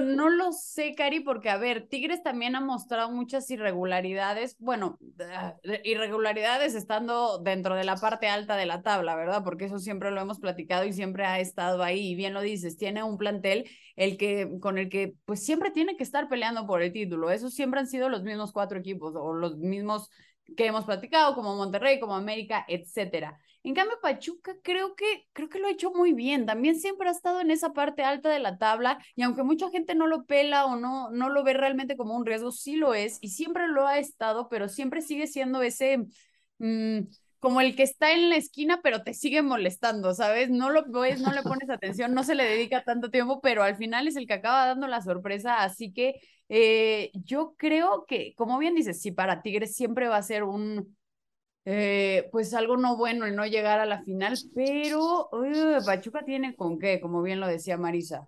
[0.00, 5.56] no lo sé, Cari, porque a ver, Tigres también ha mostrado muchas irregularidades, bueno, ah,
[5.84, 9.42] irregularidades estando dentro de la parte alta de la tabla, ¿verdad?
[9.44, 12.78] Porque eso siempre lo hemos platicado y siempre ha estado ahí, y bien lo dices,
[12.78, 16.80] tiene un plantel el que, con el que pues siempre tiene que estar peleando por
[16.80, 20.08] el título, esos siempre han sido los mismos cuatro equipos o los mismos
[20.56, 23.38] que hemos platicado, como Monterrey, como América, etcétera.
[23.64, 26.46] En cambio, Pachuca creo que, creo que lo ha hecho muy bien.
[26.46, 29.94] También siempre ha estado en esa parte alta de la tabla y aunque mucha gente
[29.94, 33.18] no lo pela o no, no lo ve realmente como un riesgo, sí lo es
[33.20, 36.06] y siempre lo ha estado, pero siempre sigue siendo ese...
[36.58, 37.00] Mm,
[37.42, 40.48] como el que está en la esquina, pero te sigue molestando, ¿sabes?
[40.48, 43.74] No lo ves, no le pones atención, no se le dedica tanto tiempo, pero al
[43.74, 45.64] final es el que acaba dando la sorpresa.
[45.64, 50.22] Así que eh, yo creo que, como bien dices, sí, para Tigres siempre va a
[50.22, 50.96] ser un,
[51.64, 55.30] eh, pues algo no bueno el no llegar a la final, pero
[55.86, 58.26] Pachuca tiene con qué, como bien lo decía Marisa.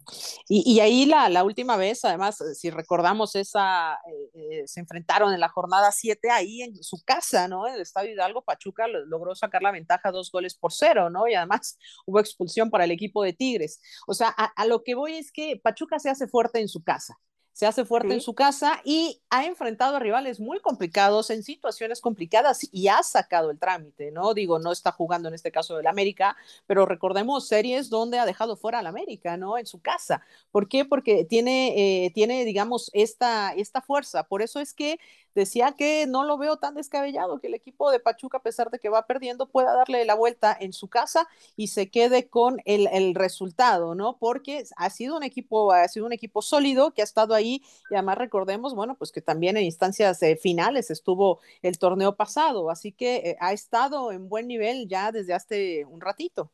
[0.48, 3.98] Y, ahí la, la, última vez, además, eh, si recordamos esa,
[4.34, 7.66] eh, se enfrentaron en la jornada 7 ahí en su casa, ¿no?
[7.66, 11.26] En el Estadio Hidalgo, Pachuca logró sacar la ventaja dos goles por cero, ¿no?
[11.26, 13.80] Y además hubo expulsión para el equipo de Tigres.
[14.06, 17.18] O sea, a lo que voy es que Pachuca se hace fuerte en su casa
[17.54, 22.00] se hace fuerte en su casa y ha enfrentado a rivales muy complicados en situaciones
[22.00, 24.34] complicadas y ha sacado el trámite, ¿no?
[24.34, 26.36] Digo, no está jugando en este caso del América,
[26.66, 29.56] pero recordemos series donde ha dejado fuera al América, ¿no?
[29.56, 30.20] En su casa.
[30.50, 30.84] ¿Por qué?
[30.84, 34.24] Porque tiene, eh, tiene digamos, esta, esta fuerza.
[34.24, 34.98] Por eso es que
[35.34, 38.78] decía que no lo veo tan descabellado que el equipo de Pachuca, a pesar de
[38.78, 42.88] que va perdiendo, pueda darle la vuelta en su casa y se quede con el,
[42.92, 44.16] el resultado, ¿no?
[44.18, 47.94] Porque ha sido un equipo, ha sido un equipo sólido que ha estado ahí y
[47.94, 52.92] además recordemos, bueno, pues que también en instancias eh, finales estuvo el torneo pasado, así
[52.92, 56.50] que eh, ha estado en buen nivel ya desde hace un ratito.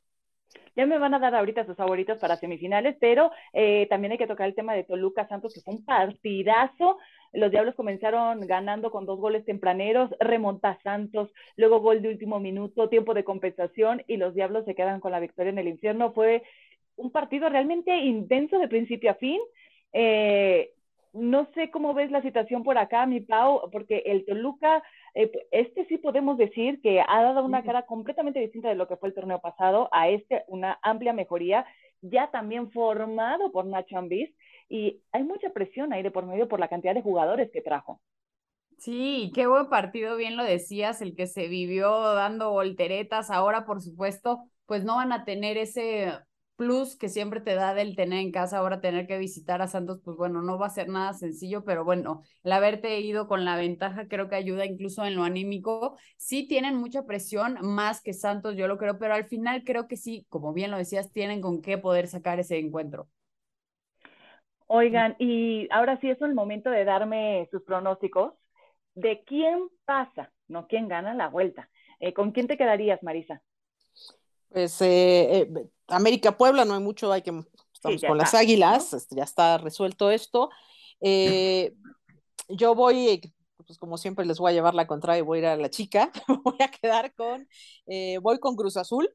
[0.76, 4.26] Ya me van a dar ahorita sus favoritos para semifinales, pero eh, también hay que
[4.26, 6.98] tocar el tema de Toluca Santos, que fue un partidazo.
[7.32, 12.88] Los Diablos comenzaron ganando con dos goles tempraneros, remonta Santos, luego gol de último minuto,
[12.88, 16.12] tiempo de compensación y los Diablos se quedan con la victoria en el infierno.
[16.12, 16.42] Fue
[16.96, 19.40] un partido realmente intenso de principio a fin.
[19.92, 20.72] Eh,
[21.12, 24.82] no sé cómo ves la situación por acá, mi Pau, porque el Toluca,
[25.14, 29.08] este sí podemos decir que ha dado una cara completamente distinta de lo que fue
[29.08, 31.66] el torneo pasado, a este una amplia mejoría,
[32.00, 34.34] ya también formado por Nacho Ambiz,
[34.68, 38.00] y hay mucha presión ahí de por medio por la cantidad de jugadores que trajo.
[38.78, 43.82] Sí, qué buen partido, bien lo decías, el que se vivió dando volteretas, ahora por
[43.82, 46.12] supuesto, pues no van a tener ese
[46.60, 50.02] plus que siempre te da del tener en casa, ahora tener que visitar a Santos,
[50.04, 53.56] pues bueno, no va a ser nada sencillo, pero bueno, el haberte ido con la
[53.56, 55.96] ventaja creo que ayuda incluso en lo anímico.
[56.18, 59.96] Sí tienen mucha presión, más que Santos, yo lo creo, pero al final creo que
[59.96, 63.08] sí, como bien lo decías, tienen con qué poder sacar ese encuentro.
[64.66, 68.34] Oigan, y ahora sí es el momento de darme sus pronósticos
[68.94, 71.70] de quién pasa, no quién gana la vuelta.
[72.00, 73.42] Eh, ¿Con quién te quedarías, Marisa?
[74.50, 75.48] Pues eh, eh,
[75.90, 80.10] América Puebla, no hay mucho, hay que estamos con las águilas, este, ya está resuelto
[80.10, 80.50] esto.
[81.00, 81.74] Eh,
[82.48, 83.32] yo voy,
[83.66, 85.70] pues como siempre les voy a llevar la contraria y voy a ir a la
[85.70, 86.10] chica,
[86.44, 87.48] voy a quedar con,
[88.22, 89.08] voy con Cruz Azul.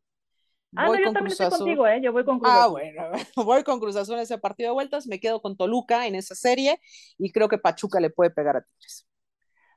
[0.75, 1.57] Ah, voy no, yo con Cruz Azul.
[1.59, 2.01] contigo, ¿eh?
[2.01, 2.81] Yo voy con Cruz ah, Azul.
[2.99, 6.07] Ah, bueno, voy con Cruz Azul en ese partido de vueltas, me quedo con Toluca
[6.07, 6.79] en esa serie
[7.17, 9.07] y creo que Pachuca le puede pegar a Tigres.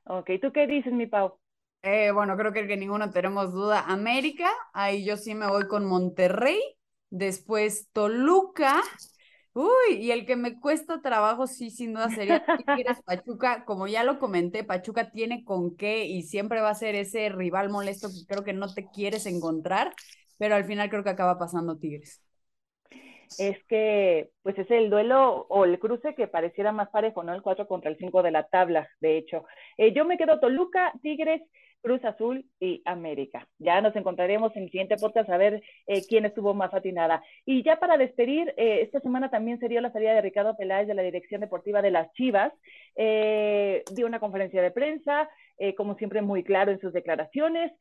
[0.05, 1.39] Ok, ¿tú qué dices, mi Pau?
[1.83, 3.85] Eh, bueno, creo que, que ninguno tenemos duda.
[3.87, 6.59] América, ahí yo sí me voy con Monterrey.
[7.09, 8.81] Después Toluca.
[9.53, 13.65] Uy, y el que me cuesta trabajo, sí, sin duda sería Tigres Pachuca.
[13.65, 17.69] Como ya lo comenté, Pachuca tiene con qué y siempre va a ser ese rival
[17.69, 19.93] molesto que creo que no te quieres encontrar,
[20.37, 22.21] pero al final creo que acaba pasando Tigres
[23.37, 27.33] es que pues es el duelo o el cruce que pareciera más parejo, ¿no?
[27.33, 29.45] El 4 contra el 5 de la tabla, de hecho.
[29.77, 31.41] Eh, yo me quedo Toluca, Tigres,
[31.81, 33.47] Cruz Azul y América.
[33.57, 37.23] Ya nos encontraremos en el siguiente podcast a ver eh, quién estuvo más atinada.
[37.45, 40.93] Y ya para despedir, eh, esta semana también sería la salida de Ricardo Peláez de
[40.93, 42.53] la Dirección Deportiva de las Chivas.
[42.95, 45.29] dio una conferencia de prensa,
[45.77, 47.71] como siempre muy claro en sus declaraciones.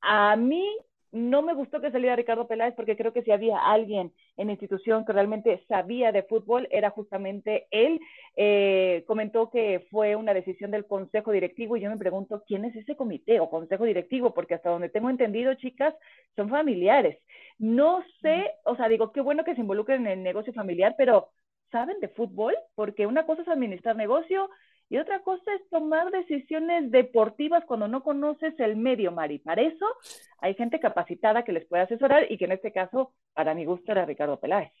[0.00, 0.64] a mí
[1.12, 4.52] no me gustó que saliera Ricardo Peláez porque creo que si había alguien en la
[4.52, 8.00] institución que realmente sabía de fútbol, era justamente él.
[8.36, 12.76] Eh, comentó que fue una decisión del consejo directivo y yo me pregunto quién es
[12.76, 15.94] ese comité o consejo directivo, porque hasta donde tengo entendido, chicas,
[16.34, 17.18] son familiares.
[17.58, 21.30] No sé, o sea, digo, qué bueno que se involucren en el negocio familiar, pero
[21.70, 22.54] ¿saben de fútbol?
[22.74, 24.50] Porque una cosa es administrar negocio
[24.88, 29.38] y otra cosa es tomar decisiones deportivas cuando no conoces el medio, Mari.
[29.40, 29.86] Para eso
[30.38, 33.90] hay gente capacitada que les puede asesorar y que en este caso, para mi gusto,
[33.92, 34.72] era Ricardo Peláez.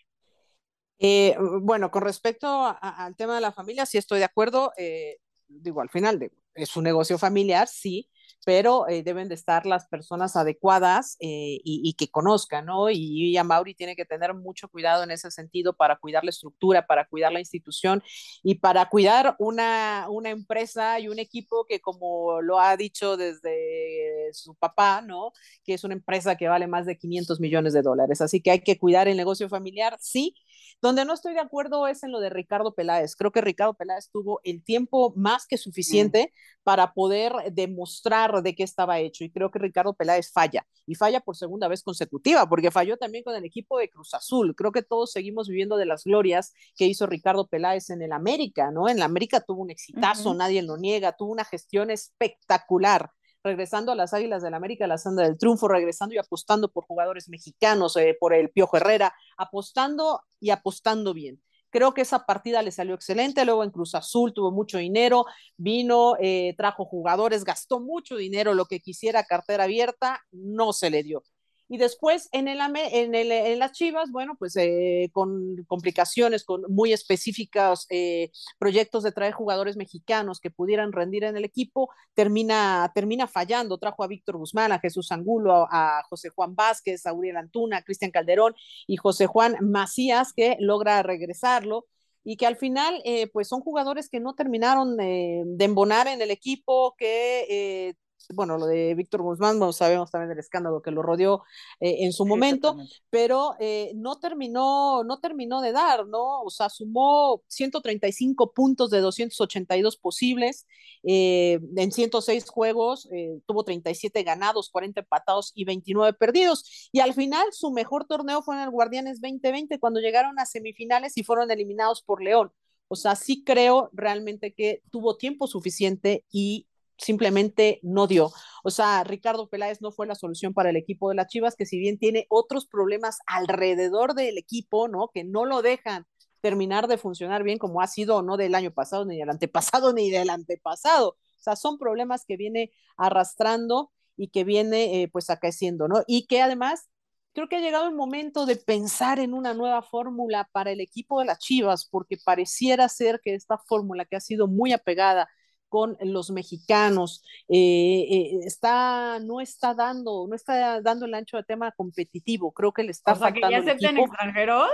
[0.98, 2.46] Eh, bueno, con respecto
[2.80, 4.72] al tema de la familia, sí estoy de acuerdo.
[4.76, 8.08] Eh, digo, al final es un negocio familiar, sí,
[8.46, 12.90] pero eh, deben de estar las personas adecuadas eh, y, que conozcan, ¿no?
[12.90, 16.86] Y, y Mauri tiene que tener mucho cuidado en ese sentido para cuidar la estructura,
[16.86, 18.04] para cuidar la institución
[18.44, 24.30] y para cuidar una, una empresa y un equipo que, como lo ha dicho desde
[24.32, 25.32] su papá, ¿no?
[25.64, 28.20] Que es una empresa que vale más de 500 millones de dólares.
[28.20, 30.36] Así que hay que cuidar el negocio familiar, sí,
[30.82, 33.16] donde no estoy de acuerdo es en lo de Ricardo Peláez.
[33.16, 38.62] Creo que Ricardo Peláez tuvo el tiempo más que suficiente para poder demostrar de qué
[38.62, 39.24] estaba hecho.
[39.24, 40.66] Y creo que Ricardo Peláez falla.
[40.86, 44.54] Y falla por segunda vez consecutiva, porque falló también con el equipo de Cruz Azul.
[44.54, 48.70] Creo que todos seguimos viviendo de las glorias que hizo Ricardo Peláez en el América,
[48.70, 48.88] ¿no?
[48.88, 53.10] En la América tuvo un exitazo, nadie lo niega, tuvo una gestión espectacular
[53.46, 57.28] regresando a las Águilas del América, la senda del triunfo, regresando y apostando por jugadores
[57.28, 61.40] mexicanos, eh, por el Piojo Herrera, apostando y apostando bien.
[61.70, 63.44] Creo que esa partida le salió excelente.
[63.44, 68.66] Luego en Cruz Azul tuvo mucho dinero, vino, eh, trajo jugadores, gastó mucho dinero, lo
[68.66, 71.22] que quisiera cartera abierta, no se le dio.
[71.68, 76.62] Y después en, el, en, el, en las Chivas, bueno, pues eh, con complicaciones, con
[76.68, 82.92] muy específicas, eh, proyectos de traer jugadores mexicanos que pudieran rendir en el equipo, termina,
[82.94, 83.78] termina fallando.
[83.78, 87.82] Trajo a Víctor Guzmán, a Jesús Angulo, a José Juan Vázquez, a Uriel Antuna, a
[87.82, 88.54] Cristian Calderón
[88.86, 91.86] y José Juan Macías, que logra regresarlo
[92.22, 96.30] y que al final eh, pues son jugadores que no terminaron de embonar en el
[96.30, 97.96] equipo, que
[98.34, 101.42] bueno, lo de Víctor Guzmán, bueno, sabemos también del escándalo que lo rodeó
[101.80, 102.76] eh, en su momento,
[103.10, 106.42] pero eh, no terminó, no terminó de dar, ¿no?
[106.42, 110.66] O sea, sumó 135 puntos de 282 posibles
[111.02, 113.08] eh, en 106 juegos,
[113.46, 116.88] tuvo 37 ganados, 40 empatados y 29 perdidos.
[116.92, 121.16] Y al final su mejor torneo fue en el Guardianes 2020, cuando llegaron a semifinales
[121.16, 122.52] y fueron eliminados por León.
[122.88, 126.66] O sea, sí creo realmente que tuvo tiempo suficiente y
[126.98, 128.32] simplemente no dio.
[128.64, 131.66] O sea, Ricardo Peláez no fue la solución para el equipo de las Chivas, que
[131.66, 135.10] si bien tiene otros problemas alrededor del equipo, ¿no?
[135.12, 136.06] Que no lo dejan
[136.40, 140.10] terminar de funcionar bien como ha sido no del año pasado, ni del antepasado, ni
[140.10, 141.10] del antepasado.
[141.10, 146.02] O sea, son problemas que viene arrastrando y que viene eh, pues acaeciendo, ¿no?
[146.06, 146.88] Y que además
[147.34, 151.20] creo que ha llegado el momento de pensar en una nueva fórmula para el equipo
[151.20, 155.28] de las Chivas, porque pareciera ser que esta fórmula que ha sido muy apegada
[155.68, 161.44] con los mexicanos, eh, eh, está, no está dando, no está dando el ancho de
[161.44, 164.70] tema competitivo, creo que le está o sea, que ya acepten extranjeros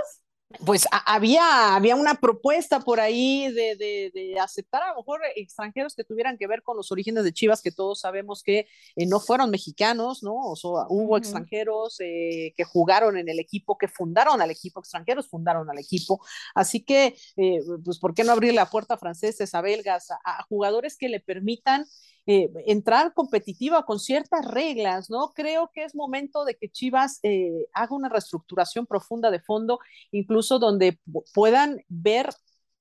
[0.65, 6.03] pues había, había una propuesta por ahí de, de, aceptar a lo mejor extranjeros que
[6.03, 9.49] tuvieran que ver con los orígenes de Chivas, que todos sabemos que eh, no fueron
[9.49, 10.35] mexicanos, ¿no?
[10.35, 15.27] O sea, hubo extranjeros eh, que jugaron en el equipo, que fundaron al equipo, extranjeros
[15.27, 16.21] fundaron al equipo.
[16.55, 20.43] Así que, eh, pues, ¿por qué no abrir la puerta a franceses, a belgas, a
[20.43, 21.85] jugadores que le permitan
[22.25, 25.31] eh, entrar competitiva con ciertas reglas, ¿no?
[25.35, 29.79] Creo que es momento de que Chivas eh, haga una reestructuración profunda de fondo,
[30.11, 30.99] incluso donde
[31.33, 32.29] puedan ver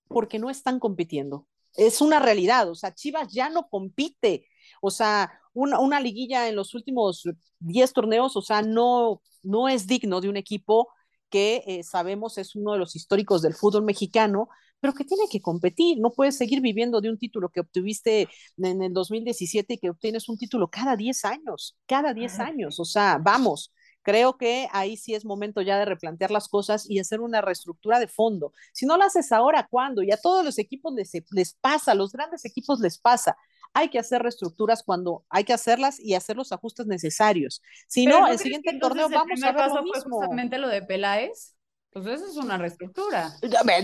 [0.06, 1.48] por qué no están compitiendo.
[1.74, 4.46] Es una realidad, o sea, Chivas ya no compite,
[4.80, 7.24] o sea, una, liguilla en los últimos
[7.60, 10.88] 10 torneos, o sea, no, no es digno de un equipo
[11.30, 14.48] que eh, sabemos es uno de los históricos del fútbol mexicano,
[14.82, 18.82] pero que tiene que competir, no puedes seguir viviendo de un título que obtuviste en
[18.82, 23.18] el 2017 y que obtienes un título cada 10 años, cada 10 años, o sea,
[23.22, 27.40] vamos, creo que ahí sí es momento ya de replantear las cosas y hacer una
[27.40, 28.52] reestructura de fondo.
[28.72, 30.02] Si no lo haces ahora, ¿cuándo?
[30.02, 33.36] Y a todos los equipos les, les pasa, a los grandes equipos les pasa.
[33.74, 37.62] Hay que hacer reestructuras cuando hay que hacerlas y hacer los ajustes necesarios.
[37.86, 40.16] Si no, el siguiente torneo vamos a ver lo mismo.
[40.16, 41.54] justamente lo de Peláez?
[41.92, 43.28] Pues eso es una reestructura.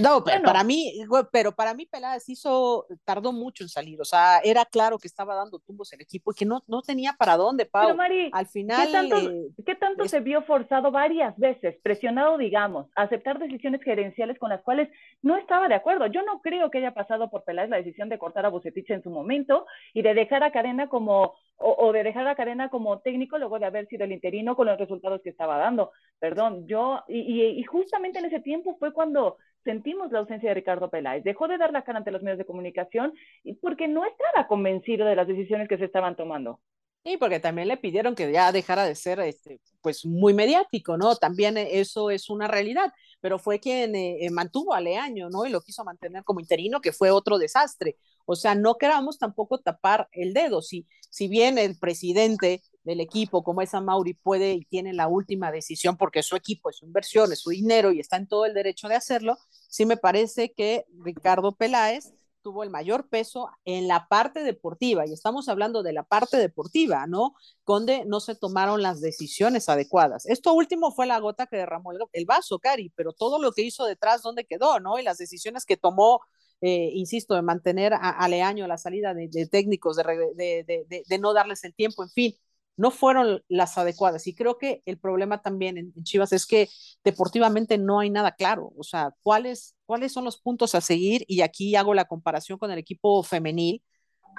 [0.01, 4.39] No, pero para mí, pero para mí Peláez hizo, tardó mucho en salir, o sea,
[4.43, 7.67] era claro que estaba dando tumbos el equipo y que no, no tenía para dónde,
[7.67, 7.95] Pau.
[7.95, 8.87] Mari, Al final...
[8.87, 13.83] ¿Qué tanto, eh, ¿qué tanto se vio forzado varias veces, presionado, digamos, a aceptar decisiones
[13.83, 14.89] gerenciales con las cuales
[15.21, 16.07] no estaba de acuerdo?
[16.07, 19.03] Yo no creo que haya pasado por Peláez la decisión de cortar a Bucetich en
[19.03, 23.37] su momento y de dejar a Cadena como o, de dejar a Cadena como técnico
[23.37, 25.91] luego de haber sido el interino con los resultados que estaba dando.
[26.21, 27.65] Perdón, yo, y, y,
[27.99, 31.25] justamente en ese tiempo fue cuando sentimos la ausencia de Ricardo Peláez.
[31.25, 33.13] Dejó de dar la cara ante los medios de comunicación
[33.61, 36.61] porque no estaba convencido de las decisiones que se estaban tomando.
[37.09, 41.17] Y porque también le pidieron que ya dejara de ser este, pues muy mediático, ¿no?
[41.17, 45.47] También eso es una realidad, pero fue quien eh, eh, mantuvo a Leaño, ¿no?
[45.47, 47.97] Y lo quiso mantener como interino, que fue otro desastre.
[48.27, 50.61] O sea, no queramos tampoco tapar el dedo.
[50.61, 55.51] Si, si bien el presidente del equipo, como esa Mauri, puede y tiene la última
[55.51, 58.53] decisión porque su equipo, es su inversión, es su dinero y está en todo el
[58.53, 62.13] derecho de hacerlo, sí me parece que Ricardo Peláez
[62.43, 67.07] tuvo el mayor peso en la parte deportiva, y estamos hablando de la parte deportiva,
[67.07, 67.35] ¿no?
[67.67, 70.27] Donde no se tomaron las decisiones adecuadas.
[70.27, 73.85] Esto último fue la gota que derramó el, vaso, Cari, pero todo lo que hizo
[73.85, 74.99] detrás, ¿dónde quedó, no?
[74.99, 76.21] Y las decisiones que tomó
[76.61, 81.73] eh, insisto, de mantener a, a, Leaño la salida de, técnicos, de, no darles el
[81.75, 82.35] tiempo, en fin,
[82.79, 84.27] no fueron las adecuadas.
[84.27, 86.69] Y creo que el problema también en, Chivas es que
[87.05, 88.73] deportivamente no hay nada claro.
[88.77, 91.25] O sea, ¿cuáles, ¿cuáles son los puntos a seguir?
[91.29, 93.83] Y aquí hago la comparación con el equipo femenil,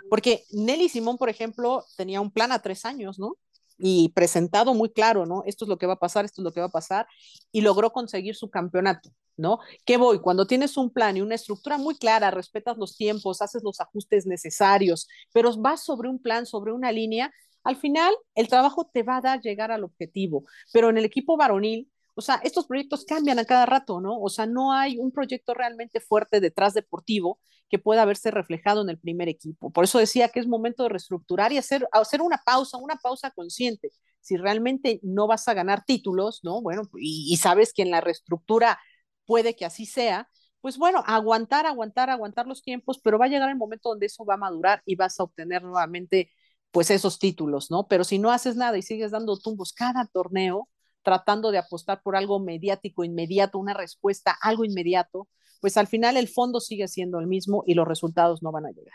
[0.08, 3.36] porque Nelly Simón, por ejemplo, tenía un plan a tres años, ¿no?
[3.80, 5.42] Y presentado muy claro, ¿no?
[5.48, 7.08] Esto es lo que va a pasar, esto es lo que va a pasar,
[7.52, 9.58] y logró conseguir su campeonato, ¿no?
[9.86, 10.20] ¿Qué voy?
[10.20, 14.28] Cuando tienes un plan y una estructura muy clara, respetas los tiempos, haces los ajustes
[14.28, 17.34] necesarios, pero vas sobre un plan, sobre una línea,
[17.64, 21.38] al final el trabajo te va a dar llegar al objetivo, pero en el equipo
[21.38, 21.90] varonil,
[22.20, 24.20] o sea, estos proyectos cambian a cada rato, ¿no?
[24.20, 27.40] O sea, no hay un proyecto realmente fuerte detrás deportivo
[27.70, 29.72] que pueda verse reflejado en el primer equipo.
[29.72, 33.32] Por eso decía que es momento de reestructurar y hacer, hacer una pausa, una pausa
[33.32, 33.92] consciente.
[34.20, 36.62] Si realmente no vas a ganar títulos, ¿no?
[36.62, 38.80] Bueno, y, y sabes que en la reestructura
[39.26, 40.28] puede que así sea,
[40.62, 44.26] pues bueno, aguantar, aguantar, aguantar los tiempos, pero va a llegar el momento donde eso
[44.26, 46.32] va a madurar y vas a obtener nuevamente
[46.72, 47.88] pues esos títulos, ¿no?
[47.88, 50.68] Pero si no haces nada y sigues dando tumbos cada torneo,
[51.10, 55.28] tratando de apostar por algo mediático, inmediato, una respuesta, algo inmediato,
[55.60, 58.70] pues al final el fondo sigue siendo el mismo y los resultados no van a
[58.70, 58.94] llegar.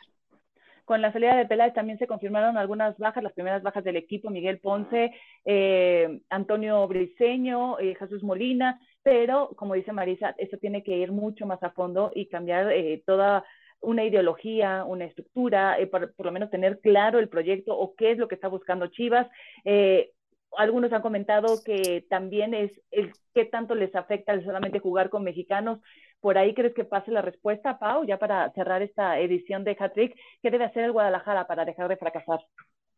[0.85, 4.31] Con la salida de Peláez también se confirmaron algunas bajas, las primeras bajas del equipo,
[4.31, 5.11] Miguel Ponce,
[5.45, 11.47] eh, Antonio Briceño, eh, Jesús Molina, pero como dice Marisa, eso tiene que ir mucho
[11.47, 13.45] más a fondo y cambiar eh, toda
[13.85, 18.19] una ideología, una estructura, eh, por, lo menos tener claro el proyecto o qué es
[18.19, 19.29] lo que está buscando Chivas.
[19.65, 20.11] Eh,
[20.59, 25.81] algunos han comentado que también es el qué tanto les afecta solamente jugar con mexicanos.
[26.21, 30.17] Por ahí crees que pase la respuesta, Pau, ya para cerrar esta edición de Hat-Trick.
[30.43, 32.41] ¿Qué debe hacer el Guadalajara para dejar de fracasar?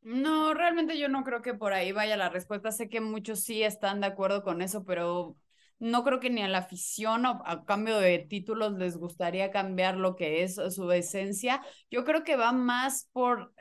[0.02, 2.70] No, realmente yo no creo que por ahí vaya la respuesta.
[2.70, 5.36] Sé que muchos sí están de acuerdo con eso, pero
[5.78, 9.96] no creo que ni a la afición o a cambio de títulos les gustaría cambiar
[9.96, 11.60] lo que es su esencia.
[11.90, 13.52] Yo creo que va más por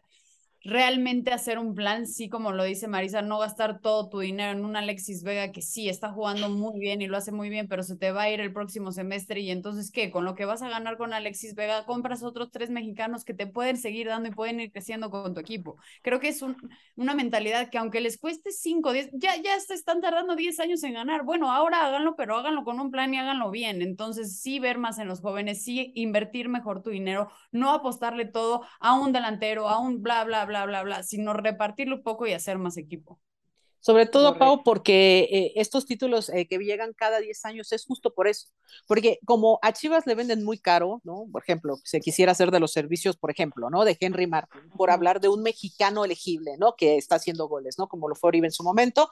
[0.65, 4.65] realmente hacer un plan, sí, como lo dice Marisa, no gastar todo tu dinero en
[4.65, 7.83] un Alexis Vega que sí está jugando muy bien y lo hace muy bien, pero
[7.83, 10.09] se te va a ir el próximo semestre y entonces, ¿qué?
[10.09, 13.45] Con lo que vas a ganar con Alexis Vega, compras otros tres mexicanos que te
[13.45, 15.77] pueden seguir dando y pueden ir creciendo con tu equipo.
[16.01, 16.43] Creo que es
[16.95, 20.93] una mentalidad que aunque les cueste cinco, diez, ya, ya están tardando diez años en
[20.93, 21.25] ganar.
[21.25, 23.83] Bueno, ahora háganlo, pero háganlo con un plan y háganlo bien.
[23.83, 28.63] Entonces, sí ver más en los jóvenes, sí invertir mejor tu dinero, no apostarle todo
[28.79, 32.25] a un delantero, a un bla, bla, bla bla, bla, bla, sino repartirlo un poco
[32.27, 33.19] y hacer más equipo.
[33.85, 38.15] Sobre todo, Pau, porque eh, estos títulos eh, que llegan cada 10 años es justo
[38.15, 38.47] por eso.
[38.87, 41.27] Porque como a Chivas le venden muy caro, ¿no?
[41.31, 43.85] Por ejemplo, se quisiera hacer de los servicios, por ejemplo, ¿no?
[43.85, 46.75] De Henry Martin, por hablar de un mexicano elegible, ¿no?
[46.75, 47.87] Que está haciendo goles, ¿no?
[47.87, 49.07] Como lo fue Oribe en su momento.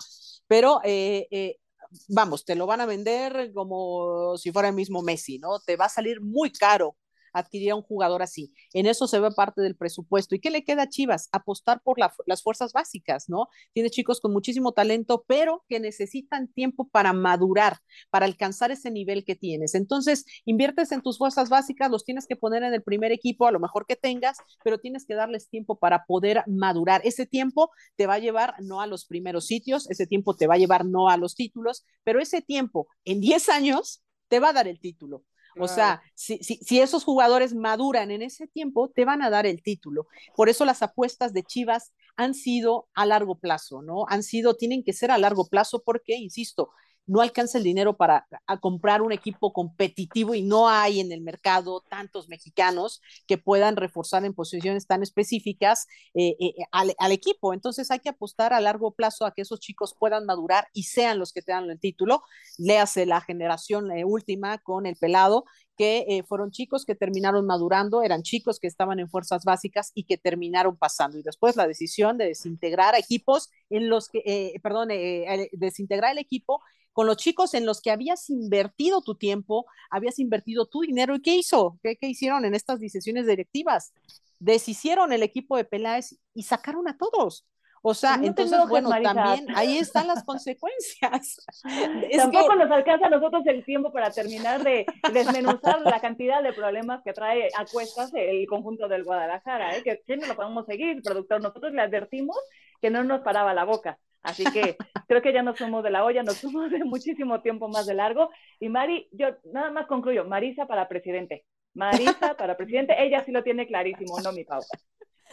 [0.48, 1.60] Pero, eh,
[2.08, 5.60] vamos, te lo van a vender como si fuera el mismo Messi, ¿no?
[5.60, 6.96] Te va a salir muy caro
[7.34, 8.54] adquirir a un jugador así.
[8.74, 10.36] En eso se ve parte del presupuesto.
[10.36, 11.30] ¿Y qué le queda a Chivas?
[11.32, 13.48] Apostar por las fuerzas básicas, ¿no?
[13.74, 17.78] Tiene chicos con muchísimo talento, pero que necesitan tiempo para madurar,
[18.10, 19.76] para alcanzar ese nivel que tienes.
[19.76, 23.52] Entonces, inviertes en tus fuerzas básicas, los tienes que poner en el primer equipo, a
[23.52, 27.02] lo mejor que tengas, pero tienes que darles tiempo para poder madurar.
[27.04, 30.56] Ese tiempo te va a llevar no a los primeros sitios, ese tiempo te va
[30.56, 34.54] a llevar no a los títulos, pero ese tiempo en 10 años te va a
[34.54, 35.24] dar el título.
[35.60, 39.46] O sea, si, si, si, esos jugadores maduran en ese tiempo, te van a dar
[39.46, 40.08] el título.
[40.36, 44.06] Por eso las apuestas de Chivas han sido a largo plazo, ¿no?
[44.10, 46.72] Han sido, tienen que ser a largo plazo porque, insisto,
[47.06, 48.28] no alcanza el dinero para
[48.62, 54.26] comprar un equipo competitivo y no hay en el mercado tantos mexicanos que puedan reforzar
[54.26, 57.54] en posiciones tan específicas eh, eh, al, al, equipo.
[57.54, 61.20] Entonces hay que apostar a largo plazo a que esos chicos puedan madurar y sean
[61.20, 62.24] los que te dan el título.
[62.58, 65.46] Léase la generación eh, última con el pelado
[65.78, 70.04] que eh, fueron chicos que terminaron madurando, eran chicos que estaban en fuerzas básicas y
[70.04, 71.18] que terminaron pasando.
[71.18, 76.20] Y después la decisión de desintegrar equipos en los que, eh, perdón, eh, desintegrar el
[76.20, 76.62] equipo
[76.94, 81.16] con los chicos en los que habías invertido tu tiempo, habías invertido tu dinero.
[81.16, 81.78] ¿Y qué hizo?
[81.84, 83.94] ¿Qué, qué hicieron en estas decisiones directivas?
[84.40, 87.46] Deshicieron el equipo de Peláez y sacaron a todos.
[87.86, 91.46] O sea, entonces, bueno, también ahí están las consecuencias.
[92.18, 97.02] Tampoco nos alcanza a nosotros el tiempo para terminar de desmenuzar la cantidad de problemas
[97.04, 99.84] que trae a cuestas el conjunto del Guadalajara, ¿eh?
[99.84, 101.42] que, no lo podemos seguir, productor.
[101.42, 102.38] Nosotros le advertimos
[102.82, 104.00] que no nos paraba la boca.
[104.24, 107.68] Así que creo que ya nos somos de la olla, nos somos de muchísimo tiempo
[107.68, 108.30] más de largo.
[108.60, 111.46] Y Mari, yo nada más concluyo, Marisa para presidente.
[111.74, 114.62] Marisa para presidente, ella sí lo tiene clarísimo, no mi Pau.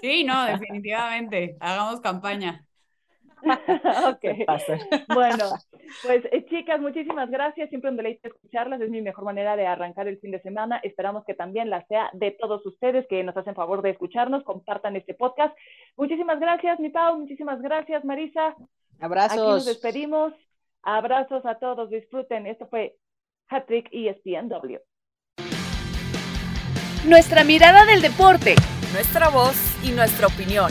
[0.00, 1.56] Sí, no, definitivamente.
[1.60, 2.66] Hagamos campaña.
[4.08, 5.04] ok.
[5.14, 5.44] Bueno,
[6.02, 7.68] pues eh, chicas, muchísimas gracias.
[7.68, 8.80] Siempre un deleite escucharlas.
[8.80, 10.80] Es mi mejor manera de arrancar el fin de semana.
[10.82, 14.44] Esperamos que también la sea de todos ustedes que nos hacen favor de escucharnos.
[14.44, 15.56] Compartan este podcast.
[15.96, 17.18] Muchísimas gracias, mi Pau.
[17.18, 18.54] Muchísimas gracias, Marisa.
[19.00, 19.32] Abrazos.
[19.32, 20.32] Aquí nos despedimos.
[20.82, 21.90] Abrazos a todos.
[21.90, 22.46] Disfruten.
[22.46, 22.96] Esto fue
[23.48, 24.78] Hattrick ESPNW.
[27.06, 28.54] Nuestra mirada del deporte.
[28.92, 30.70] Nuestra voz y nuestra opinión.